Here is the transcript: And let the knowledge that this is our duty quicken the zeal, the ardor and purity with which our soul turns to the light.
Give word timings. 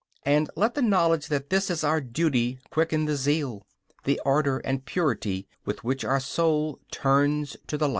And 0.23 0.49
let 0.55 0.73
the 0.73 0.81
knowledge 0.81 1.27
that 1.27 1.51
this 1.51 1.69
is 1.69 1.83
our 1.83 2.01
duty 2.01 2.57
quicken 2.71 3.05
the 3.05 3.15
zeal, 3.15 3.67
the 4.03 4.19
ardor 4.25 4.57
and 4.65 4.83
purity 4.83 5.47
with 5.63 5.83
which 5.83 6.03
our 6.03 6.19
soul 6.19 6.79
turns 6.91 7.55
to 7.67 7.77
the 7.77 7.87
light. 7.87 7.89